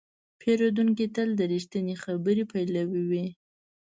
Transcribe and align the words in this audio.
پیرودونکی 0.39 1.05
تل 1.15 1.29
د 1.35 1.41
رښتینې 1.53 1.95
خبرې 2.03 2.43
پلوی 2.51 3.03
وي. 3.09 3.25